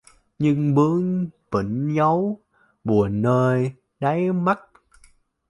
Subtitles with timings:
[0.39, 2.39] Nhưng bướng bỉnh giấu
[2.83, 4.59] buồn nơi đáy mắt